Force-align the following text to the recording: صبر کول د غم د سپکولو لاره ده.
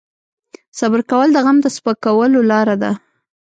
صبر 0.79 0.99
کول 1.11 1.29
د 1.33 1.37
غم 1.45 1.57
د 1.61 1.67
سپکولو 1.75 2.39
لاره 2.51 2.75
ده. 2.83 2.91